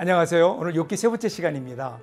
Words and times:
안녕하세요. 0.00 0.52
오늘 0.52 0.74
욥기 0.74 0.94
세 0.94 1.08
번째 1.08 1.28
시간입니다. 1.28 1.98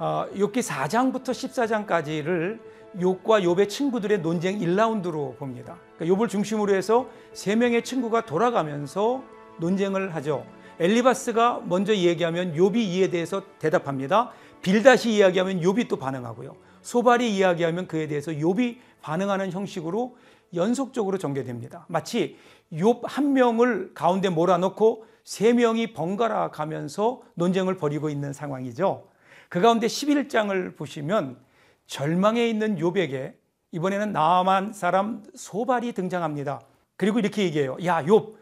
어, 0.00 0.26
욥기 0.34 0.64
4장부터 0.64 1.26
14장까지를 1.26 2.58
욥과 2.98 3.44
욥의 3.44 3.68
친구들의 3.68 4.18
논쟁 4.18 4.58
1라운드로 4.58 5.36
봅니다. 5.36 5.76
그러니까 5.96 6.18
욥을 6.18 6.28
중심으로 6.28 6.74
해서 6.74 7.08
세 7.32 7.54
명의 7.54 7.84
친구가 7.84 8.26
돌아가면서 8.26 9.22
논쟁을 9.60 10.12
하죠. 10.16 10.44
엘리바스가 10.80 11.62
먼저 11.66 11.92
이야기하면 11.92 12.54
욥이 12.56 12.78
이에 12.78 13.10
대해서 13.10 13.44
대답합니다. 13.60 14.32
빌다시 14.60 15.12
이야기하면 15.12 15.60
욥이 15.60 15.86
또 15.86 15.98
반응하고요. 15.98 16.56
소발이 16.82 17.36
이야기하면 17.36 17.86
그에 17.86 18.08
대해서 18.08 18.32
욥이 18.32 18.78
반응하는 19.00 19.50
형식으로 19.52 20.16
연속적으로 20.54 21.18
전개됩니다. 21.18 21.86
마치 21.88 22.36
욥 22.72 23.00
한 23.04 23.32
명을 23.32 23.92
가운데 23.94 24.28
몰아넣고 24.28 25.04
세 25.24 25.52
명이 25.52 25.92
번갈아 25.92 26.50
가면서 26.50 27.22
논쟁을 27.34 27.76
벌이고 27.76 28.08
있는 28.10 28.32
상황이죠. 28.32 29.08
그 29.48 29.60
가운데 29.60 29.86
11장을 29.86 30.76
보시면 30.76 31.38
절망에 31.86 32.48
있는 32.48 32.76
욥에게 32.76 33.34
이번에는 33.72 34.12
나만 34.12 34.72
사람 34.72 35.22
소발이 35.34 35.92
등장합니다. 35.92 36.60
그리고 36.96 37.18
이렇게 37.18 37.42
얘기해요. 37.44 37.76
야, 37.84 38.02
욥. 38.04 38.34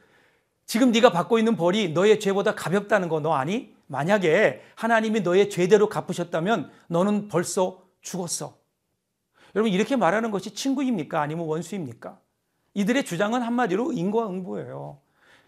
지금 0.67 0.91
네가 0.91 1.11
받고 1.11 1.39
있는 1.39 1.56
벌이 1.56 1.93
너의 1.93 2.20
죄보다 2.20 2.55
가볍다는 2.55 3.09
거 3.09 3.20
너 3.20 3.33
아니? 3.33 3.75
만약에 3.87 4.61
하나님이 4.75 5.20
너의 5.20 5.48
죄대로 5.48 5.89
갚으셨다면 5.89 6.70
너는 6.89 7.29
벌써 7.29 7.83
죽었어. 8.03 8.58
여러분 9.59 9.73
이렇게 9.73 9.97
말하는 9.97 10.31
것이 10.31 10.55
친구입니까? 10.55 11.20
아니면 11.20 11.47
원수입니까? 11.47 12.17
이들의 12.75 13.05
주장은 13.05 13.42
한마디로 13.42 13.91
인과응보예요. 13.91 15.01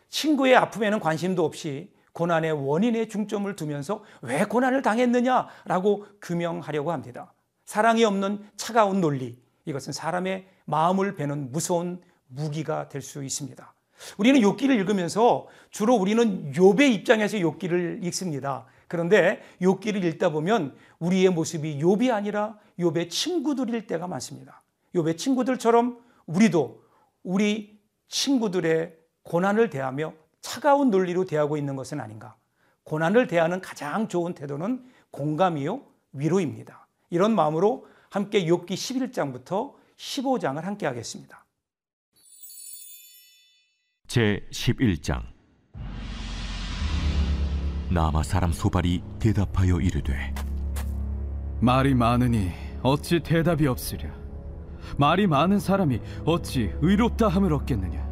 친구의 0.09 0.57
아픔에는 0.57 0.99
관심도 0.99 1.45
없이 1.45 1.93
고난의 2.13 2.51
원인에 2.51 3.07
중점을 3.07 3.55
두면서 3.55 4.03
왜 4.23 4.45
고난을 4.45 4.83
당했느냐라고 4.83 6.07
규명하려고 6.21 6.91
합니다. 6.91 7.33
사랑이 7.67 8.03
없는 8.03 8.45
차가운 8.57 9.01
논리, 9.01 9.39
이것은 9.65 9.93
사람의 9.93 10.49
마음을 10.65 11.15
베는 11.15 11.53
무서운 11.53 12.03
무기가 12.27 12.89
될 12.89 13.03
수 13.03 13.23
있습니다. 13.23 13.73
우리는 14.19 14.41
욥기를 14.41 14.71
읽으면서 14.71 15.47
주로 15.71 15.95
우리는 15.95 16.51
욥의 16.51 16.93
입장에서 16.95 17.37
욥기를 17.37 18.03
읽습니다. 18.07 18.67
그런데 18.91 19.41
욥기를 19.63 20.03
읽다 20.03 20.31
보면 20.31 20.77
우리의 20.99 21.31
모습이 21.31 21.79
욥이 21.79 22.13
아니라 22.13 22.59
욥의 22.77 23.09
친구들일 23.09 23.87
때가 23.87 24.09
많습니다. 24.09 24.63
욥의 24.97 25.17
친구들처럼 25.17 26.03
우리도 26.27 26.83
우리 27.23 27.79
친구들의 28.09 28.97
고난을 29.23 29.71
대하며 29.71 30.13
차가운 30.41 30.91
논리로 30.91 31.25
대하고 31.25 31.57
있는 31.57 31.77
것은 31.77 32.01
아닌가. 32.01 32.35
고난을 32.83 33.29
대하는 33.29 33.61
가장 33.61 34.09
좋은 34.09 34.35
태도는 34.35 34.85
공감이요 35.13 35.87
위로입니다. 36.11 36.89
이런 37.11 37.37
마음으로 37.37 37.87
함께 38.09 38.45
욥기 38.45 38.71
11장부터 38.71 39.73
15장을 39.99 40.61
함께 40.63 40.87
하겠습니다. 40.87 41.45
제 44.09 44.45
11장 44.51 45.23
나마 47.91 48.23
사람 48.23 48.53
소발이 48.53 49.03
대답하여 49.19 49.81
이르되 49.81 50.33
말이 51.59 51.93
많으니 51.93 52.53
어찌 52.83 53.19
대답이 53.21 53.67
없으랴? 53.67 54.09
말이 54.97 55.27
많은 55.27 55.59
사람이 55.59 56.01
어찌 56.25 56.73
의롭다 56.81 57.27
함을 57.27 57.53
얻겠느냐? 57.53 58.09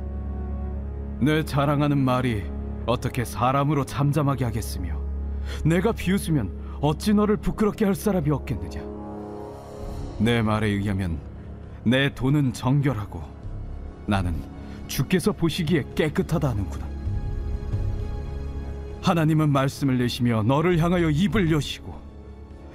내 1.20 1.44
자랑하는 1.44 1.96
말이 1.96 2.42
어떻게 2.86 3.24
사람으로 3.24 3.84
잠잠하게 3.84 4.46
하겠으며 4.46 5.00
내가 5.64 5.92
비웃으면 5.92 6.78
어찌 6.80 7.14
너를 7.14 7.36
부끄럽게 7.36 7.84
할 7.84 7.94
사람이 7.94 8.30
없겠느냐? 8.30 8.82
내 10.18 10.42
말에 10.42 10.66
의하면 10.66 11.18
내 11.84 12.12
돈은 12.12 12.52
정결하고 12.52 13.22
나는 14.06 14.34
주께서 14.88 15.30
보시기에 15.30 15.84
깨끗하다 15.94 16.48
하는구나 16.50 16.87
하나님은 19.08 19.50
말씀을 19.52 19.96
내시며 19.96 20.42
너를 20.42 20.78
향하여 20.78 21.08
입을 21.08 21.50
여시고 21.50 21.98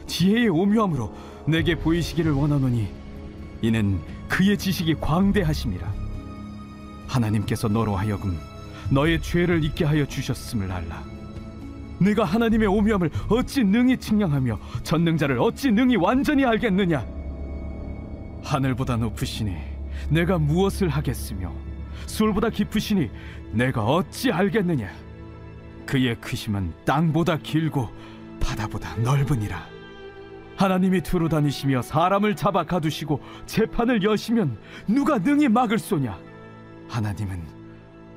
지혜의 0.08 0.50
오묘함으로 0.50 1.14
내게 1.46 1.76
보이시기를 1.76 2.32
원하노니 2.32 2.88
이는 3.62 4.00
그의 4.28 4.58
지식이 4.58 4.96
광대하심이라 4.96 5.94
하나님께서 7.08 7.68
너로 7.68 7.96
하여금 7.96 8.36
너의 8.90 9.22
죄를 9.22 9.64
잊게 9.64 9.86
하여 9.86 10.06
주셨음을 10.06 10.72
알라. 10.72 11.04
내가 12.00 12.24
하나님의 12.26 12.68
오묘함을 12.68 13.12
어찌 13.30 13.64
능히 13.64 13.98
측량하며 13.98 14.60
전능자를 14.82 15.40
어찌 15.40 15.72
능히 15.72 15.96
완전히 15.98 16.44
알겠느냐? 16.46 17.06
하늘보다 18.44 18.98
높으시니 18.98 19.56
내가 20.10 20.40
무엇을 20.40 20.90
하겠으며 20.90 21.54
수보다 22.08 22.50
깊으시니 22.50 23.10
내가 23.52 23.86
어찌 23.86 24.32
알겠느냐? 24.32 25.03
그의 25.86 26.16
크심은 26.16 26.74
땅보다 26.86 27.38
길고 27.38 27.90
바다보다 28.40 28.96
넓으니라. 28.98 29.74
하나님이 30.56 31.02
두루 31.02 31.30
다니시며 31.30 31.82
사람을 31.82 32.36
잡아 32.36 32.64
가두시고 32.64 33.22
재판을 33.46 34.04
여시면 34.04 34.58
누가 34.88 35.18
능히 35.18 35.48
막을 35.48 35.80
소냐? 35.80 36.18
하나님은 36.88 37.42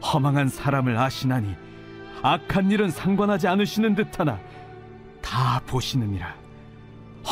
허망한 0.03 0.49
사람을 0.49 0.97
아시나니 0.99 1.55
악한 2.22 2.71
일은 2.71 2.91
상관하지 2.91 3.49
않으시는 3.49 3.94
듯하나 3.94 4.38
다 5.22 5.60
보시느니라 5.66 6.34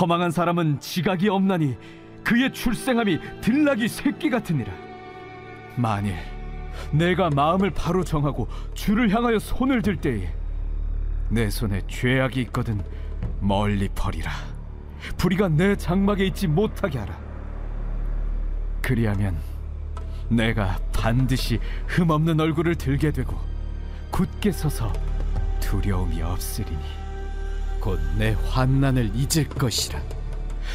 허망한 0.01 0.31
사람은 0.31 0.81
지각이 0.81 1.29
없나니 1.29 1.77
그의 2.23 2.53
출생함이 2.53 3.19
들나기 3.41 3.89
새끼 3.89 4.31
같으니라 4.31 4.73
만일 5.77 6.17
내가 6.91 7.31
마음을 7.31 7.71
바로 7.71 8.05
정하고 8.05 8.49
주를 8.75 9.11
향하여 9.11 9.39
손을 9.39 9.83
들 9.83 9.97
때에 9.97 10.33
내 11.29 11.51
손에 11.51 11.83
죄악이 11.89 12.41
있거든 12.43 12.83
멀리 13.41 13.89
버리라. 13.95 14.31
불의가 15.17 15.49
내 15.49 15.77
장막에 15.77 16.25
있지 16.27 16.47
못하게 16.47 16.99
하라. 16.99 17.19
그리하면 18.83 19.37
내가 20.29 20.79
반드시 20.93 21.59
흠없는 21.87 22.41
얼굴을 22.41 22.75
들게 22.77 23.11
되고 23.11 23.39
굳게 24.11 24.53
서서 24.53 24.93
두려움이 25.61 26.23
없으리니 26.23 26.79
곧 27.81 28.01
내 28.17 28.37
환난을 28.51 29.11
잊을 29.15 29.49
것이라. 29.49 30.01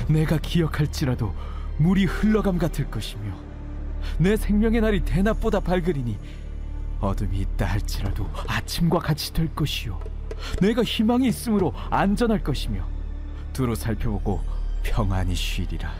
내가 0.07 0.37
기억할지라도 0.37 1.33
물이 1.77 2.05
흘러감 2.05 2.57
같을 2.57 2.89
것이며 2.91 3.31
내 4.17 4.35
생명의 4.35 4.81
날이 4.81 5.01
대낮보다 5.01 5.59
밝으리니 5.59 6.17
어둠이 6.99 7.39
있다 7.39 7.65
할지라도 7.65 8.29
아침과 8.47 8.99
같이 8.99 9.33
될 9.33 9.53
것이요 9.55 9.99
내가 10.61 10.83
희망이 10.83 11.27
있으므로 11.27 11.73
안전할 11.89 12.43
것이며 12.43 12.85
두루 13.53 13.75
살펴보고 13.75 14.41
평안히 14.83 15.35
쉬리라 15.35 15.93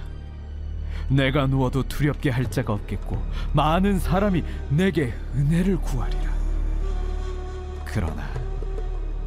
내가 1.10 1.48
누워도 1.48 1.84
두렵게 1.88 2.30
할 2.30 2.50
자가 2.50 2.74
없겠고 2.74 3.22
많은 3.54 4.00
사람이 4.00 4.44
내게 4.70 5.14
은혜를 5.36 5.78
구하리라. 5.78 6.32
그러나 7.86 8.30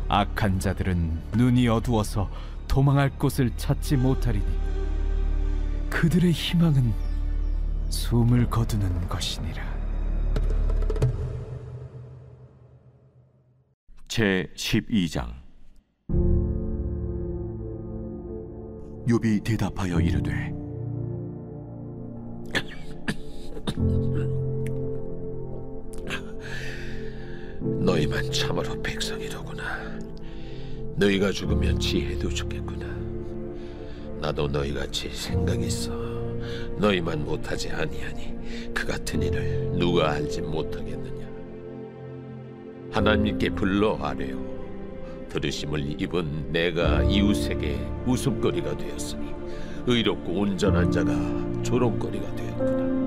악한 0.09 0.61
자들은 0.61 1.21
눈이 1.33 1.67
어두워서 1.69 2.31
도망할 2.69 3.11
곳을 3.11 3.51
찾지 3.57 3.97
못하리니 3.97 4.47
그들의 5.91 6.31
희망은 6.31 7.12
숨을 7.93 8.49
거두는 8.49 9.07
것이니라. 9.07 9.63
제 14.09 14.49
12장 14.57 15.31
욥이 19.07 19.45
대답하여 19.45 20.01
이르되 20.01 20.51
너희만 27.85 28.33
참으로 28.33 28.81
백성이로구나. 28.83 29.63
너희가 30.97 31.31
죽으면 31.31 31.79
지혜도 31.79 32.31
죽겠구나. 32.31 32.87
나도 34.19 34.49
너희같이 34.49 35.11
생각이 35.11 35.67
있어. 35.67 36.12
너희만 36.79 37.25
못하지 37.25 37.71
아니하니 37.71 38.73
그 38.75 38.87
같은 38.87 39.23
일을 39.23 39.73
누가 39.79 40.13
알지 40.13 40.43
못하겠느냐. 40.43 41.27
하나님께 42.91 43.51
불러 43.51 43.97
아뢰요. 44.01 44.53
들으심을 45.29 46.01
입은 46.01 46.53
내가 46.53 47.03
이웃에게 47.05 47.79
웃음거리가 48.07 48.77
되었으니 48.77 49.33
의롭고 49.87 50.33
온전한 50.33 50.91
자가 50.91 51.13
조롱거리가 51.63 52.35
되었구나. 52.35 53.03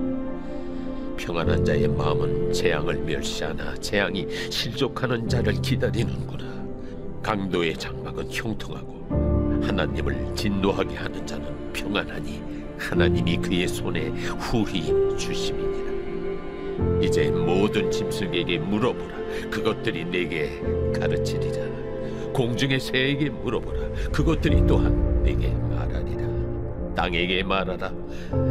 평안한 1.17 1.63
자의 1.63 1.87
마음은 1.87 2.51
재앙을 2.51 2.95
멸시하나 2.97 3.75
재앙이 3.75 4.27
실족하는 4.49 5.29
자를 5.29 5.53
기다리는구나. 5.61 6.45
강도의 7.21 7.75
장막은 7.77 8.27
형통하고 8.29 9.61
하나님을 9.63 10.35
진노하게 10.35 10.95
하는 10.95 11.25
자는 11.25 11.73
평안하니 11.73 12.54
하나님이 12.77 13.37
그의 13.37 13.67
손에 13.67 14.09
후히 14.39 14.93
주심이니라. 15.17 15.85
이제 17.01 17.29
모든 17.31 17.89
짐승에게 17.89 18.59
물어보라. 18.59 19.15
그것들이 19.49 20.05
내게 20.05 20.61
가르치리라. 20.97 21.65
공중의 22.33 22.79
새에게 22.79 23.29
물어보라. 23.29 24.09
그것들이 24.11 24.65
또한 24.67 25.23
내게 25.23 25.49
말하리라. 25.49 26.93
땅에게 26.95 27.43
말하라. 27.43 27.93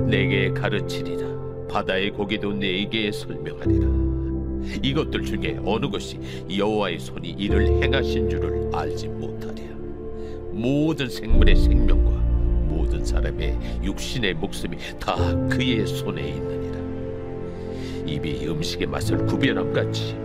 내게 0.07 0.51
가르치리라. 0.51 1.67
바다의 1.69 2.11
고기도 2.11 2.53
내게 2.53 3.11
설명하리라. 3.13 3.87
이것들 4.83 5.25
중에 5.25 5.59
어느 5.65 5.89
것이 5.89 6.19
여호와의 6.57 6.99
손이 6.99 7.31
이를 7.31 7.67
행하신 7.83 8.31
줄을 8.31 8.71
알지 8.73 9.09
못하랴. 9.09 9.55
모든 10.53 11.09
생물의 11.09 11.57
생명과 11.57 12.14
사람의 13.05 13.83
육신의 13.83 14.35
목숨이 14.35 14.79
다 14.99 15.15
그의 15.49 15.87
손에 15.87 16.29
있느니라. 16.29 16.75
입이 18.07 18.47
음식의 18.47 18.87
맛을 18.87 19.25
구별함 19.27 19.73
같이 19.73 20.17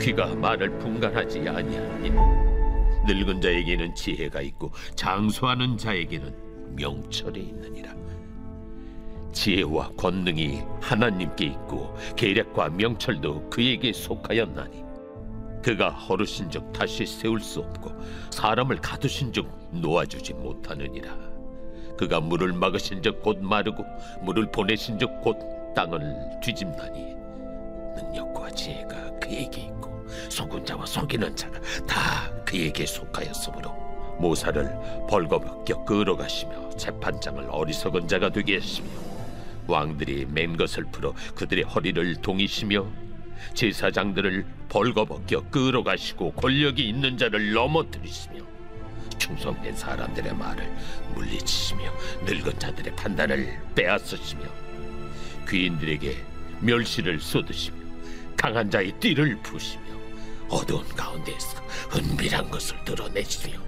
귀가 0.00 0.34
말을 0.34 0.78
분간하지 0.78 1.48
아니하니 1.48 2.10
늙은 3.06 3.40
자에게는 3.40 3.94
지혜가 3.94 4.42
있고 4.42 4.70
장수하는 4.94 5.76
자에게는 5.76 6.34
명철이 6.76 7.40
있느니라. 7.40 7.98
지혜와 9.32 9.90
권능이 9.96 10.62
하나님께 10.80 11.44
있고 11.46 11.94
계략과 12.16 12.70
명철도 12.70 13.50
그에게 13.50 13.92
속하였나니 13.92 14.82
그가 15.62 15.90
허르신즉 15.90 16.72
다시 16.72 17.06
세울 17.06 17.40
수 17.40 17.60
없고 17.60 17.92
사람을 18.30 18.76
가두신즉 18.76 19.46
놓아주지 19.72 20.34
못하느니라 20.34 21.37
그가 21.98 22.20
물을 22.20 22.52
막으신 22.52 23.02
즉 23.02 23.20
곧 23.22 23.38
마르고 23.42 23.84
물을 24.22 24.46
보내신 24.50 24.98
즉 24.98 25.10
곧 25.20 25.36
땅을 25.74 26.40
뒤집나니 26.42 27.14
능력과 27.96 28.50
지혜가 28.52 29.10
그에게 29.20 29.62
있고 29.62 30.06
속은 30.30 30.64
자와 30.64 30.86
속이는 30.86 31.34
자가 31.36 31.60
다 31.86 32.30
그에게 32.44 32.86
속하였으므로 32.86 33.70
모사를 34.18 34.64
벌거벗겨 35.08 35.84
끌어가시며 35.84 36.70
재판장을 36.70 37.44
어리석은 37.50 38.08
자가 38.08 38.30
되게 38.30 38.54
하시며 38.58 38.88
왕들이 39.66 40.26
맨 40.26 40.56
것을 40.56 40.84
풀어 40.84 41.12
그들의 41.34 41.64
허리를 41.64 42.16
동이시며 42.16 42.86
제사장들을 43.54 44.46
벌거벗겨 44.68 45.42
끌어가시고 45.50 46.32
권력이 46.32 46.88
있는 46.88 47.16
자를 47.18 47.52
넘어뜨리시며 47.52 48.40
충성된 49.28 49.76
사람들의 49.76 50.34
말을 50.34 50.72
물리치시며 51.14 51.92
늙은 52.24 52.58
자들의 52.58 52.96
판단을 52.96 53.60
빼앗으시며 53.74 54.44
귀인들에게 55.48 56.16
멸시를 56.60 57.20
쏟으시며 57.20 57.76
강한 58.36 58.70
자의 58.70 58.92
띠를 58.92 59.36
부시며 59.42 59.82
어두운 60.48 60.86
가운데에서 60.88 61.62
은밀한 61.94 62.50
것을 62.50 62.82
드러내시며 62.84 63.58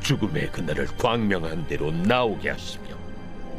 죽음의 0.00 0.52
그날을 0.52 0.86
광명한 0.96 1.66
대로 1.66 1.90
나오게 1.90 2.50
하시며 2.50 2.96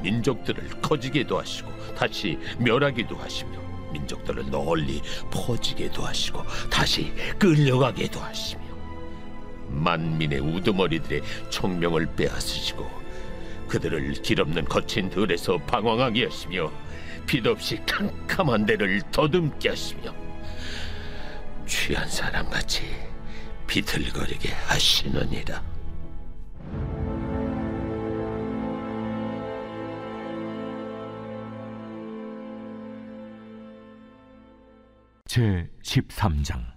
민족들을 0.01 0.81
커지게도 0.81 1.37
하시고 1.39 1.71
다시 1.95 2.39
멸하기도 2.59 3.15
하시며 3.15 3.59
민족들을 3.91 4.49
널리 4.49 5.01
퍼지게도 5.31 6.03
하시고 6.03 6.43
다시 6.69 7.13
끌려가게도 7.37 8.19
하시며 8.19 8.66
만민의 9.69 10.39
우두머리들의 10.39 11.21
총명을 11.49 12.07
빼앗으시고 12.15 12.89
그들을 13.67 14.13
길없는 14.13 14.65
거친 14.65 15.09
들에서 15.09 15.57
방황하게 15.57 16.25
하시며 16.25 16.71
빛없이 17.25 17.79
캄캄한 17.85 18.65
데를 18.65 19.01
더듬게 19.11 19.69
하시며 19.69 20.13
취한 21.65 22.07
사람같이 22.07 22.83
비틀거리게 23.67 24.49
하시느니라. 24.49 25.61
제 35.27 35.69
13장 35.83 36.76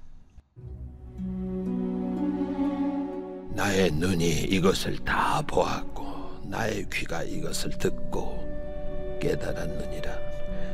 나의 3.52 3.90
눈이 3.92 4.44
이것을 4.44 4.98
다 4.98 5.42
보았고 5.46 6.04
나의 6.44 6.86
귀가 6.92 7.22
이것을 7.22 7.70
듣고 7.70 8.48
깨달았느니라. 9.20 10.12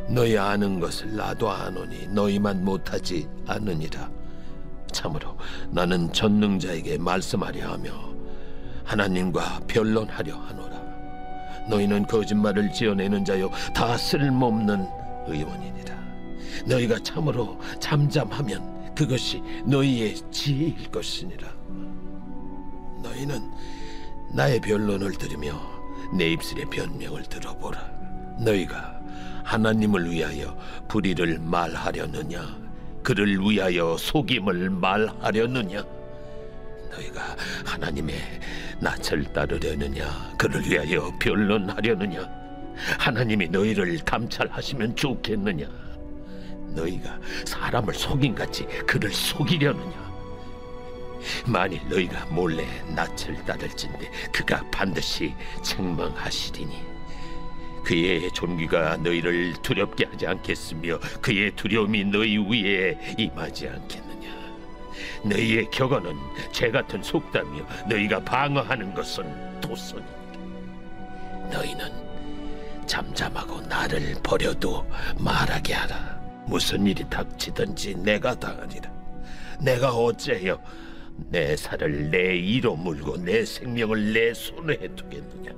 너희 0.09 0.39
아는 0.39 0.79
것을 0.79 1.17
나도 1.17 1.51
아노니 1.51 2.07
너희만 2.09 2.65
못하지 2.65 3.27
않느니라. 3.47 4.11
참으로 4.93 5.37
나는 5.71 6.13
전능자에게 6.13 6.99
말씀하려 6.99 7.73
하며 7.73 7.91
하나님과 8.85 9.61
변론하려 9.67 10.37
하노라. 10.37 10.77
너희는 11.69 12.07
거짓말을 12.07 12.73
지어내는 12.73 13.25
자요 13.25 13.51
다 13.75 13.97
쓸모없는 13.97 14.87
의원이니라. 15.27 15.97
너희가 16.67 16.99
참으로 17.03 17.59
잠잠하면 17.81 18.95
그것이 18.95 19.43
너희의 19.67 20.15
지혜일 20.31 20.91
것이니라 20.91 21.49
너희는 23.03 23.51
나의 24.33 24.61
변론을 24.61 25.13
들으며 25.13 25.61
내 26.13 26.31
입술의 26.31 26.67
변명을 26.67 27.25
들어보라. 27.25 27.79
너희가 28.41 29.01
하나님을 29.45 30.11
위하여 30.11 30.57
불의를 30.89 31.39
말하려느냐? 31.39 32.67
그를 33.03 33.39
위하여 33.39 33.97
속임을 33.97 34.71
말하려느냐? 34.71 35.85
너희가 36.91 37.37
하나님의 37.65 38.17
낯을 38.81 39.25
따르려느냐? 39.33 40.35
그를 40.37 40.65
위하여 40.69 41.13
변론하려느냐? 41.21 42.29
하나님이 42.99 43.49
너희를 43.49 43.99
감찰하시면 44.05 44.97
좋겠느냐? 44.97 45.67
너희가 46.75 47.19
사람을 47.47 47.95
속인같이 47.95 48.67
그를 48.87 49.11
속이려느냐? 49.11 50.06
만일 51.47 51.81
너희가 51.89 52.27
몰래 52.27 52.67
낯을 52.95 53.45
따를진대 53.47 54.11
그가 54.33 54.65
반드시 54.71 55.35
책망하시리니. 55.63 56.97
그의 57.85 58.33
존귀가 58.33 58.97
너희를 58.97 59.55
두렵게 59.63 60.07
하지 60.07 60.27
않겠으며 60.27 60.99
그의 61.21 61.53
두려움이 61.55 62.05
너희 62.07 62.37
위에 62.37 63.15
임하지 63.17 63.69
않겠느냐. 63.69 64.29
너희의 65.25 65.71
격언은 65.71 66.17
재 66.51 66.71
같은 66.71 67.03
속담이요. 67.03 67.67
너희가 67.89 68.21
방어하는 68.21 68.93
것은 68.93 69.61
도선이니 69.61 70.07
너희는 71.53 72.87
잠잠하고 72.87 73.61
나를 73.63 74.15
버려도 74.23 74.85
말하게 75.19 75.75
하라. 75.75 76.21
무슨 76.47 76.87
일이 76.87 77.09
닥치든지 77.09 77.97
내가 77.97 78.35
당하리라. 78.35 78.91
내가 79.61 79.93
어째여 79.95 80.61
내 81.31 81.57
살을 81.57 82.11
내 82.11 82.37
이로 82.37 82.77
물고 82.77 83.17
내 83.17 83.45
생명을 83.45 84.13
내 84.13 84.35
손에 84.35 84.77
두겠느냐? 84.95 85.53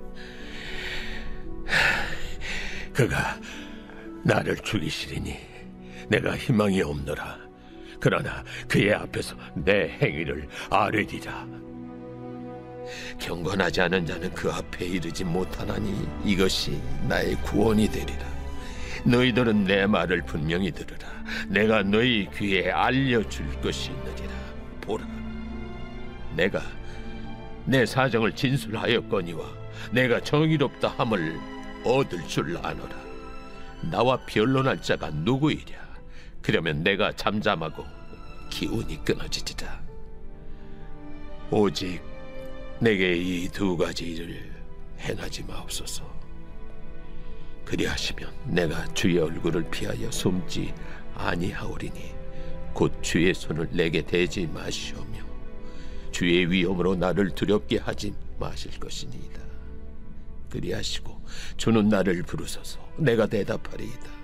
하, 1.67 2.93
그가 2.93 3.38
나를 4.25 4.57
죽이시리니 4.57 5.37
내가 6.09 6.37
희망이 6.37 6.83
없노라. 6.83 7.38
그러나 8.00 8.45
그의 8.69 8.95
앞에서 8.95 9.37
내 9.55 9.88
행위를 10.00 10.49
아뢰리라. 10.71 11.47
경건하지 13.19 13.83
않은 13.83 14.07
자는 14.07 14.33
그 14.33 14.50
앞에 14.50 14.87
이르지 14.87 15.25
못하나니 15.25 16.09
이것이 16.25 16.81
나의 17.07 17.35
구원이 17.43 17.88
되리라. 17.91 18.27
너희들은 19.05 19.65
내 19.65 19.87
말을 19.87 20.23
분명히 20.23 20.71
들으라. 20.71 21.09
내가 21.49 21.83
너희 21.83 22.29
귀에 22.35 22.71
알려줄 22.71 23.61
것이 23.61 23.91
있느니라. 23.91 24.33
보라. 24.81 25.18
내가 26.38 26.62
내 27.64 27.85
사정을 27.85 28.33
진술하였거니와 28.33 29.45
내가 29.90 30.21
정의롭다 30.21 30.88
함을 30.88 31.37
얻을 31.85 32.26
줄 32.28 32.57
아노라. 32.59 32.97
나와 33.90 34.16
변론할 34.25 34.80
자가 34.80 35.11
누구이랴? 35.11 35.76
그러면 36.40 36.83
내가 36.85 37.12
잠잠하고 37.12 37.85
기운이 38.50 39.04
끊어지리라 39.04 39.80
오직 41.50 42.00
내게 42.80 43.16
이 43.16 43.49
두 43.49 43.76
가지 43.76 44.04
일을 44.12 44.52
행하지 45.00 45.42
마옵소서. 45.42 46.04
그리하시면 47.64 48.33
내가 48.47 48.87
주의 48.95 49.18
얼굴을 49.18 49.68
피하여 49.71 50.09
숨지 50.12 50.73
아니하오리니 51.16 52.14
곧 52.73 52.92
주의 53.02 53.35
손을 53.35 53.68
내게 53.73 54.02
대지 54.02 54.47
마시오며 54.47 55.18
주의 56.11 56.50
위험으로 56.50 56.95
나를 56.95 57.31
두렵게 57.31 57.79
하지 57.79 58.15
마실 58.38 58.79
것이니이다. 58.79 59.41
그리하시고 60.50 61.21
주는 61.57 61.88
나를 61.88 62.23
부르소서 62.23 62.81
내가 62.97 63.27
대답하리이다. 63.27 64.19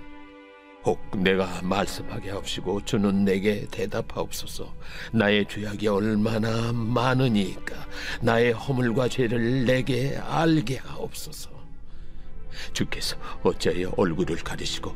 혹 0.84 1.00
내가 1.16 1.62
말씀하게 1.62 2.30
하옵시고 2.30 2.84
주는 2.84 3.24
내게 3.24 3.66
대답하옵소서 3.70 4.74
나의 5.12 5.46
죄악이 5.48 5.88
얼마나 5.88 6.72
많으니까 6.72 7.74
나의 8.20 8.52
허물과 8.52 9.08
죄를 9.08 9.64
내게 9.64 10.18
알게 10.18 10.76
하옵소서 10.76 11.50
주께서 12.74 13.16
어찌하여 13.42 13.94
얼굴을 13.96 14.36
가리시고 14.36 14.94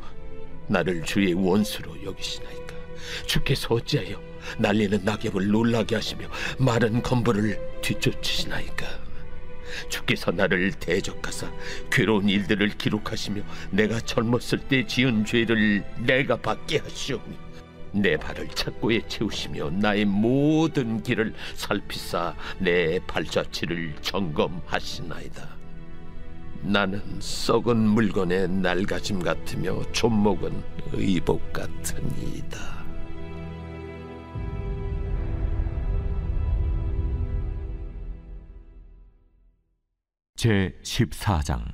나를 0.66 1.02
주의 1.04 1.32
원수로 1.32 2.04
여기시나이까 2.04 2.74
주께서 3.26 3.74
어찌하여 3.74 4.27
날리는 4.58 5.04
낙엽을 5.04 5.48
놀라게 5.48 5.94
하시며 5.94 6.28
마른 6.58 7.02
건물을 7.02 7.58
뒤쫓으시나이까 7.82 8.86
주께서 9.88 10.30
나를 10.30 10.72
대적하사 10.72 11.50
괴로운 11.90 12.28
일들을 12.28 12.68
기록하시며 12.78 13.42
내가 13.70 14.00
젊었을 14.00 14.58
때 14.68 14.86
지은 14.86 15.24
죄를 15.24 15.84
내가 15.98 16.36
받게 16.36 16.78
하시오며 16.78 17.48
내 17.92 18.16
발을 18.16 18.48
착고에 18.48 19.02
채우시며 19.08 19.70
나의 19.70 20.04
모든 20.04 21.02
길을 21.02 21.34
살피사 21.54 22.34
내 22.58 22.98
발자취를 23.06 23.96
점검하시나이다. 24.02 25.56
나는 26.60 27.00
썩은 27.20 27.76
물건의 27.76 28.48
낡아짐 28.48 29.22
같으며 29.22 29.80
존목은 29.92 30.62
의복 30.92 31.52
같으니이다. 31.52 32.77
제 40.38 40.72
14장. 40.84 41.64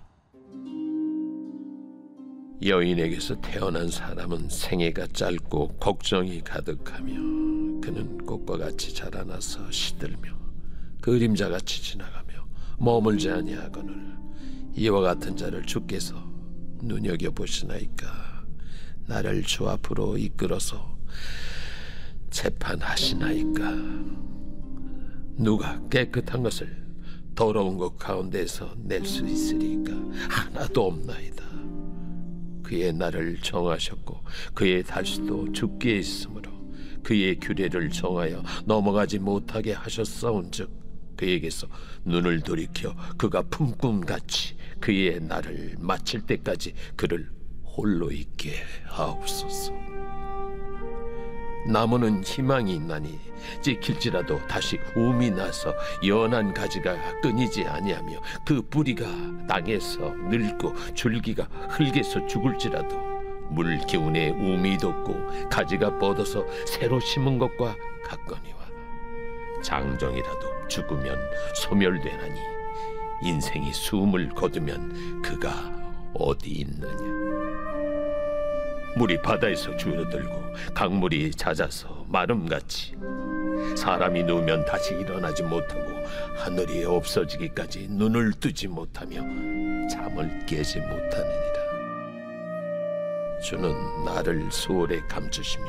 여인에게서 2.65 3.39
태어난 3.43 3.91
사람은 3.91 4.49
생애가 4.49 5.09
짧고 5.09 5.77
걱정이 5.77 6.41
가득하며 6.41 7.13
그는 7.83 8.17
꽃과 8.25 8.57
같이 8.57 8.95
자라나서 8.95 9.71
시들며 9.71 10.35
그림자 11.03 11.51
같이 11.51 11.83
지나가며 11.83 12.47
머물지 12.79 13.29
아니하거늘 13.29 14.17
이와 14.77 15.03
같은 15.03 15.37
자를 15.37 15.67
주께서 15.67 16.17
눈여겨 16.83 17.33
보시나이까? 17.33 18.47
나를 19.07 19.43
주 19.43 19.69
앞으로 19.69 20.17
이끌어서 20.17 20.97
재판하시나이까? 22.31 23.73
누가 25.37 25.87
깨끗한 25.91 26.43
것을 26.43 26.84
더러운 27.35 27.77
것 27.79 27.97
가운데서 27.99 28.75
낼 28.79 29.05
수 29.05 29.27
있으리까 29.27 29.93
하나도 30.29 30.87
없나이다. 30.87 31.45
그의 32.63 32.93
날을 32.93 33.39
정하셨고 33.43 34.21
그의 34.55 34.83
달수도 34.83 35.53
죽게 35.53 35.99
있으므로 35.99 36.51
그의 37.03 37.39
규례를 37.39 37.91
정하여 37.91 38.43
넘어가지 38.65 39.19
못하게 39.19 39.73
하셨사온즉 39.73 41.17
그에게서 41.17 41.69
눈을 42.05 42.41
돌이켜 42.41 42.95
그가 43.19 43.43
품꿈같이 43.43 44.57
그의 44.81 45.21
날을 45.21 45.77
마칠 45.79 46.23
때까지 46.23 46.75
그를 46.97 47.31
홀로 47.65 48.11
있게 48.11 48.55
하옵소서. 48.87 49.94
나무는 51.67 52.23
희망이 52.23 52.75
있나니 52.75 53.19
찍힐지라도 53.61 54.47
다시 54.47 54.79
움이 54.95 55.31
나서 55.31 55.75
연한 56.07 56.53
가지가 56.53 57.21
끊이지 57.21 57.65
아니하며 57.65 58.21
그 58.45 58.63
뿌리가 58.63 59.07
땅에서 59.49 60.15
늙고 60.31 60.95
줄기가 60.95 61.45
흙에서 61.71 62.27
죽을지라도 62.27 62.97
물 63.51 63.79
기운에 63.87 64.31
움이 64.31 64.79
돋고 64.79 65.49
가지가 65.49 65.99
뻗어서 65.99 66.45
새로 66.67 66.99
심은 67.01 67.39
것과 67.39 67.77
같거니와 68.05 68.59
장정이라도 69.63 70.69
죽으면 70.69 71.19
소멸되나니 71.55 72.41
인생이 73.23 73.73
숨을 73.73 74.31
거두면 74.31 75.23
그가 75.23 75.73
어디 76.15 76.51
있느냐 76.51 77.34
물이 78.97 79.21
바다에서 79.23 79.77
줄어들고 79.77 80.55
강물이 80.75 81.33
잦아서 81.33 82.05
마름같이 82.09 82.97
사람이 83.77 84.25
누우면 84.25 84.67
다시 84.67 84.95
일어나지 84.95 85.43
못하고 85.43 86.05
하늘이 86.37 86.85
없어지기까지 86.85 87.89
눈을 87.91 88.33
뜨지 88.35 88.69
못하며 88.69 89.17
잠을 89.89 90.45
깨지 90.47 90.81
못하느니라. 90.81 91.55
주는 93.43 93.75
나를 94.05 94.49
소홀에 94.51 95.01
감추시며 95.09 95.67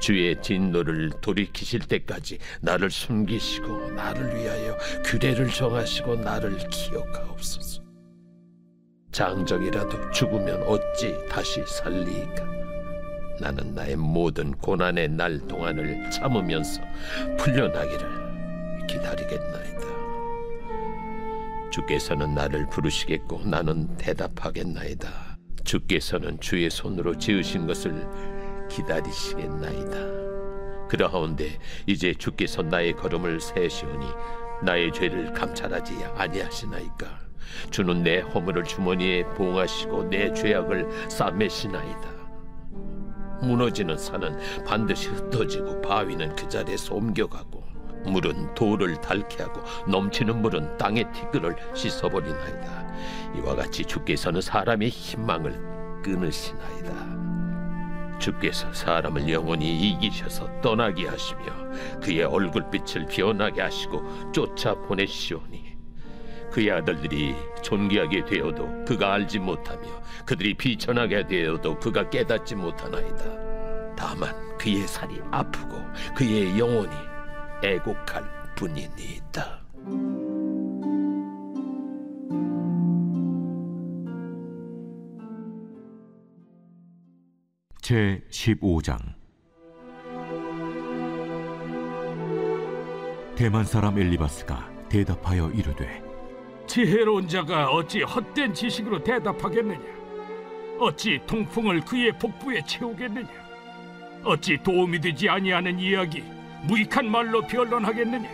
주의 0.00 0.40
진노를 0.40 1.10
돌이키실 1.20 1.80
때까지 1.80 2.38
나를 2.60 2.90
숨기시고 2.90 3.90
나를 3.92 4.36
위하여 4.36 4.76
규례를 5.04 5.48
정하시고 5.48 6.16
나를 6.16 6.56
기억하옵소서 6.68 7.87
장정이라도 9.18 10.12
죽으면 10.12 10.62
어찌 10.62 11.18
다시 11.28 11.64
살리이까? 11.66 12.46
나는 13.40 13.74
나의 13.74 13.96
모든 13.96 14.52
고난의 14.52 15.08
날 15.08 15.40
동안을 15.48 16.08
참으면서 16.08 16.80
풀려나기를 17.36 18.86
기다리겠나이다. 18.86 19.88
주께서는 21.70 22.32
나를 22.32 22.68
부르시겠고 22.68 23.42
나는 23.44 23.96
대답하겠나이다. 23.96 25.36
주께서는 25.64 26.38
주의 26.38 26.70
손으로 26.70 27.18
지으신 27.18 27.66
것을 27.66 28.06
기다리시겠나이다. 28.70 30.86
그러하온데 30.86 31.58
이제 31.86 32.14
주께서 32.14 32.62
나의 32.62 32.92
걸음을 32.92 33.40
세시오니 33.40 34.06
나의 34.62 34.92
죄를 34.92 35.32
감찰하지 35.32 36.04
아니하시나이까 36.14 37.27
주는 37.70 38.02
내 38.02 38.20
허물을 38.20 38.64
주머니에 38.64 39.24
봉하시고 39.34 40.10
내 40.10 40.32
죄악을 40.32 41.10
싸매시나이다. 41.10 42.18
무너지는 43.42 43.96
산은 43.96 44.64
반드시 44.64 45.08
흩어지고 45.08 45.80
바위는 45.80 46.34
그 46.34 46.48
자리에서 46.48 46.94
옮겨가고 46.94 47.62
물은 48.06 48.54
돌을 48.54 49.00
닳게 49.00 49.42
하고 49.42 49.62
넘치는 49.88 50.42
물은 50.42 50.78
땅의 50.78 51.12
티끌을 51.12 51.56
씻어버리나이다. 51.74 52.88
이와 53.36 53.54
같이 53.54 53.84
주께서는 53.84 54.40
사람의 54.40 54.88
희망을 54.88 55.52
끊으시나이다. 56.02 57.18
주께서 58.18 58.72
사람을 58.72 59.28
영원히 59.30 59.90
이기셔서 59.90 60.60
떠나게 60.60 61.06
하시며 61.06 61.42
그의 62.02 62.24
얼굴빛을 62.24 63.06
변하게 63.06 63.62
하시고 63.62 64.32
쫓아 64.32 64.74
보내시오니 64.74 65.67
그의 66.50 66.70
아들들이 66.70 67.34
존귀하게 67.62 68.24
되어도 68.24 68.84
그가 68.84 69.14
알지 69.14 69.38
못하며 69.38 69.80
그들이 70.24 70.54
비천하게 70.54 71.26
되어도 71.26 71.78
그가 71.78 72.08
깨닫지 72.08 72.54
못하나이다. 72.54 73.94
다만 73.96 74.34
그의 74.58 74.86
살이 74.86 75.20
아프고 75.30 75.76
그의 76.14 76.58
영혼이 76.58 76.94
애곡할 77.62 78.54
뿐이니이다. 78.56 79.58
제 87.80 88.22
15장 88.30 88.98
대만 93.34 93.64
사람 93.64 93.98
엘리바스가 93.98 94.88
대답하여 94.90 95.48
이르되 95.50 96.07
지혜로운 96.68 97.26
자가 97.26 97.70
어찌 97.70 98.02
헛된 98.02 98.52
지식으로 98.52 99.02
대답하겠느냐? 99.02 99.80
어찌 100.78 101.18
통풍을 101.26 101.80
그의 101.80 102.12
복부에 102.18 102.62
채우겠느냐? 102.64 103.28
어찌 104.22 104.58
도움이 104.62 105.00
되지 105.00 105.28
아니하는 105.28 105.78
이야기 105.80 106.22
무익한 106.64 107.10
말로 107.10 107.40
변론하겠느냐? 107.40 108.28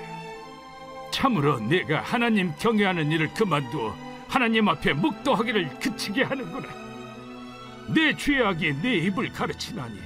참으로 1.13 1.61
내가 1.61 2.01
하나님 2.01 2.53
경외하는 2.59 3.11
일을 3.13 3.33
그만두어 3.35 3.95
하나님 4.29 4.69
앞에 4.69 4.93
묵도하기를 4.95 5.79
그치게 5.79 6.25
하는구나. 6.25 6.69
내 7.95 8.17
죄악이 8.17 8.83
내 8.83 8.97
입을 8.97 9.33
가르치나니 9.33 10.01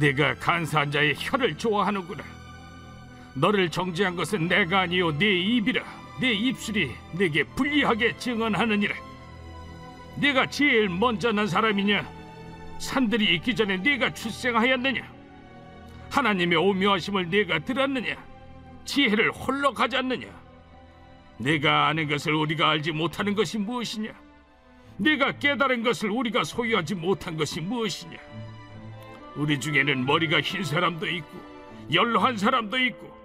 내가 0.00 0.34
간사한 0.36 0.90
자의 0.90 1.14
혀를 1.14 1.58
좋아하는구나. 1.58 2.24
너를 3.34 3.70
정죄한 3.70 4.16
것은 4.16 4.48
내가 4.48 4.80
아니요 4.80 5.16
내 5.18 5.26
입이라. 5.26 6.05
내 6.20 6.32
입술이 6.32 6.92
내게 7.12 7.44
불리하게 7.44 8.16
증언하느니라. 8.16 8.94
내가 10.16 10.46
제일 10.48 10.88
먼저 10.88 11.30
난 11.30 11.46
사람이냐? 11.46 12.08
산들이 12.78 13.34
있기 13.36 13.54
전에 13.54 13.76
네가 13.76 14.14
출생하였느냐? 14.14 15.02
하나님의 16.10 16.56
오묘하심을 16.58 17.28
네가 17.28 17.60
들었느냐? 17.60 18.16
지혜를 18.84 19.30
홀로 19.30 19.72
가졌느냐? 19.74 20.26
내가 21.38 21.88
아는 21.88 22.08
것을 22.08 22.32
우리가 22.32 22.70
알지 22.70 22.92
못하는 22.92 23.34
것이 23.34 23.58
무엇이냐? 23.58 24.10
내가 24.96 25.32
깨달은 25.32 25.82
것을 25.82 26.10
우리가 26.10 26.44
소유하지 26.44 26.94
못한 26.94 27.36
것이 27.36 27.60
무엇이냐? 27.60 28.16
우리 29.36 29.60
중에는 29.60 30.06
머리가 30.06 30.40
흰 30.40 30.64
사람도 30.64 31.06
있고 31.08 31.38
연로한 31.92 32.38
사람도 32.38 32.78
있고 32.78 33.15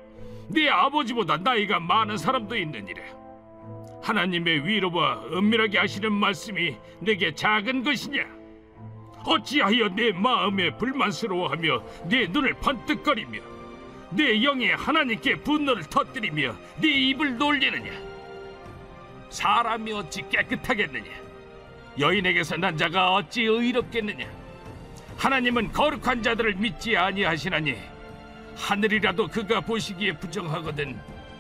네 0.50 0.70
아버지보다 0.70 1.38
나이가 1.38 1.80
많은 1.80 2.18
사람도 2.18 2.56
있느니라. 2.58 3.02
하나님의 4.02 4.68
위로와 4.68 5.24
은밀하게 5.32 5.78
하시는 5.78 6.12
말씀이 6.12 6.76
내게 7.00 7.34
작은 7.34 7.84
것이냐? 7.84 8.26
어찌하여 9.24 9.90
내 9.90 10.12
마음에 10.12 10.76
불만스러워하며 10.78 11.84
내 12.06 12.26
눈을 12.28 12.56
번뜩거리며 12.56 13.40
내 14.12 14.44
영에 14.44 14.74
하나님께 14.74 15.36
분노를 15.42 15.84
터뜨리며 15.84 16.56
네 16.82 16.88
입을 17.10 17.38
놀리느냐? 17.38 17.92
사람이 19.30 19.94
어찌 19.94 20.28
깨끗하겠느냐? 20.30 21.10
여인에게서 22.00 22.58
난 22.58 22.76
자가 22.76 23.14
어찌 23.14 23.44
의롭겠느냐? 23.44 24.28
하나님은 25.18 25.72
거룩한 25.72 26.24
자들을 26.24 26.56
믿지 26.56 26.98
아니하시나니 26.98 27.78
하늘이라도 28.56 29.28
그가 29.28 29.62
보시기에 29.62 30.14
부정하거든 30.14 30.98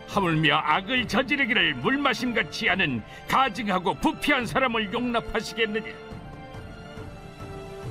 하물며 0.07 0.55
악을 0.57 1.07
저지르기를 1.07 1.75
물마심 1.75 2.33
같지 2.33 2.69
않은 2.69 3.01
가증하고 3.29 3.93
부패한 3.95 4.45
사람을 4.45 4.91
용납하시겠느냐? 4.91 5.85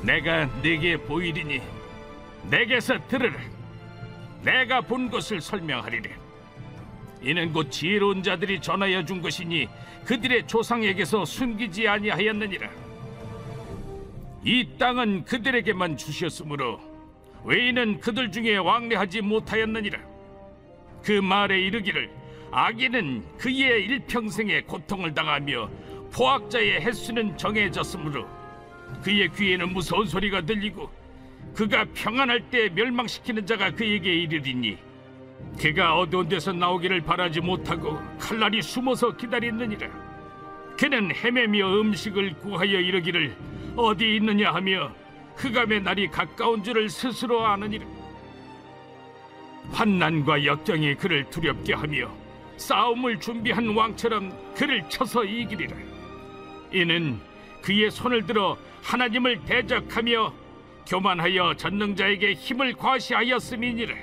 내가 0.02 0.46
네게 0.62 0.98
보이리니 0.98 1.60
내게서 2.50 2.98
들으라. 3.08 3.38
내가 4.42 4.80
본 4.80 5.10
것을 5.10 5.40
설명하리라. 5.40 6.10
이는 7.22 7.52
곧 7.52 7.70
지혜로운 7.70 8.22
자들이 8.22 8.60
전하여 8.60 9.04
준 9.04 9.20
것이니 9.20 9.68
그들의 10.06 10.46
조상에게서 10.46 11.24
숨기지 11.24 11.86
아니하였느니라. 11.86 12.68
이 14.42 14.68
땅은 14.78 15.24
그들에게만 15.24 15.98
주셨으므로 15.98 16.80
외인은 17.44 18.00
그들 18.00 18.30
중에 18.30 18.56
왕래하지 18.56 19.22
못하였느니라. 19.22 19.98
그 21.02 21.12
말에 21.12 21.60
이르기를 21.60 22.10
악인은 22.52 23.24
그의 23.38 23.84
일평생에 23.86 24.62
고통을 24.62 25.14
당하며 25.14 25.70
포악자의 26.12 26.80
횟수는 26.82 27.36
정해졌으므로 27.36 28.26
그의 29.02 29.30
귀에는 29.32 29.72
무서운 29.72 30.06
소리가 30.06 30.42
들리고 30.42 30.90
그가 31.54 31.86
평안할 31.94 32.50
때 32.50 32.68
멸망시키는 32.68 33.46
자가 33.46 33.70
그에게 33.70 34.12
이르리니 34.14 34.76
그가 35.58 35.96
어두운 35.96 36.28
데서 36.28 36.52
나오기를 36.52 37.00
바라지 37.02 37.40
못하고 37.40 37.98
칼날이 38.18 38.60
숨어서 38.60 39.16
기다렸느니라 39.16 39.88
그는 40.76 41.14
헤매며 41.14 41.80
음식을 41.80 42.34
구하여 42.38 42.80
이르기를 42.80 43.34
어디 43.76 44.16
있느냐 44.16 44.52
하며 44.52 44.92
흑암의 45.40 45.82
날이 45.82 46.08
가까운 46.08 46.62
줄을 46.62 46.90
스스로 46.90 47.44
아느니라. 47.46 47.86
환난과 49.72 50.44
역경이 50.44 50.96
그를 50.96 51.28
두렵게 51.30 51.72
하며 51.72 52.10
싸움을 52.58 53.18
준비한 53.20 53.74
왕처럼 53.74 54.54
그를 54.54 54.86
쳐서 54.90 55.24
이기리라. 55.24 55.74
이는 56.72 57.18
그의 57.62 57.90
손을 57.90 58.26
들어 58.26 58.58
하나님을 58.82 59.44
대적하며 59.46 60.34
교만하여 60.86 61.54
전능자에게 61.56 62.34
힘을 62.34 62.74
과시하였음이니라. 62.74 63.94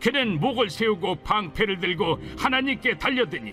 그는 0.00 0.38
목을 0.38 0.70
세우고 0.70 1.16
방패를 1.16 1.80
들고 1.80 2.20
하나님께 2.38 2.98
달려드니 2.98 3.52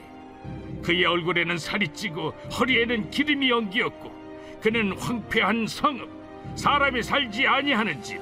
그의 0.83 1.05
얼굴에는 1.05 1.57
살이 1.57 1.87
찌고 1.87 2.29
허리에는 2.59 3.09
기름이 3.09 3.51
엉기었고 3.51 4.13
그는 4.61 4.95
황폐한 4.95 5.65
성읍 5.65 6.14
사람이 6.55 7.03
살지 7.03 7.45
아니하는 7.45 8.01
집. 8.01 8.19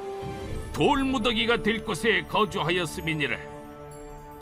돌무더기가 0.74 1.62
될 1.62 1.84
곳에 1.84 2.24
거주하였음이니라. 2.28 3.38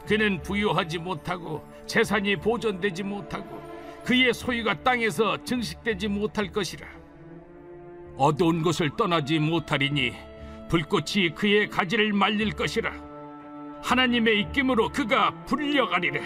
그는 0.08 0.42
부유하지 0.42 0.98
못하고 0.98 1.66
재산이 1.86 2.38
보존되지 2.38 3.04
못하고 3.04 3.62
그의 4.04 4.34
소유가 4.34 4.74
땅에서 4.74 5.44
증식되지 5.44 6.08
못할 6.08 6.52
것이라. 6.52 6.88
어두운 8.18 8.62
것을 8.62 8.90
떠나지 8.96 9.40
못하리니 9.40 10.14
불꽃이 10.70 11.36
그의 11.36 11.70
가지를 11.70 12.14
말릴 12.14 12.52
것이라. 12.54 12.92
하나님의 13.82 14.40
입김으로 14.42 14.90
그가 14.90 15.32
불려가리라. 15.46 16.22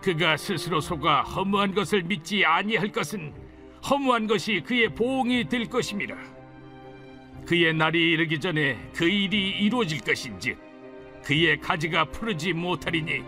그가 0.00 0.36
스스로 0.36 0.80
속아 0.80 1.22
허무한 1.22 1.74
것을 1.74 2.02
믿지 2.02 2.44
아니할 2.44 2.90
것은 2.90 3.32
허무한 3.88 4.26
것이 4.26 4.62
그의 4.66 4.88
보응이 4.94 5.48
될 5.48 5.66
것임이라 5.66 6.41
그의 7.46 7.74
날이 7.74 8.12
이르기 8.12 8.38
전에 8.38 8.78
그 8.94 9.04
일이 9.04 9.50
이루어질 9.50 10.00
것인지 10.00 10.56
그의 11.24 11.60
가지가 11.60 12.06
푸르지 12.06 12.52
못하리니 12.52 13.22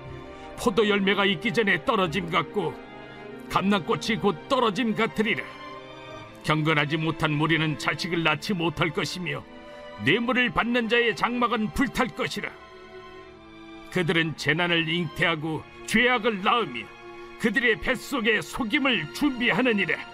포도 0.56 0.88
열매가 0.88 1.24
있기 1.26 1.52
전에 1.52 1.84
떨어짐 1.84 2.30
같고 2.30 2.74
감남꽃이 3.50 4.16
곧 4.20 4.48
떨어짐 4.48 4.94
같으리라. 4.94 5.44
경건하지 6.44 6.96
못한 6.98 7.32
무리는 7.32 7.78
자식을 7.78 8.22
낳지 8.22 8.54
못할 8.54 8.90
것이며 8.90 9.42
뇌물을 10.04 10.50
받는 10.50 10.88
자의 10.88 11.14
장막은 11.14 11.72
불탈 11.72 12.08
것이라. 12.08 12.50
그들은 13.90 14.36
재난을 14.36 14.88
잉태하고 14.88 15.62
죄악을 15.86 16.42
낳으며 16.42 16.86
그들의 17.40 17.80
뱃속에 17.80 18.40
속임을 18.40 19.12
준비하느니라 19.14 20.13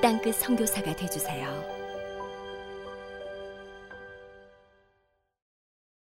땅끝 0.00 0.34
선교사가 0.36 0.96
되주세요. 0.96 1.79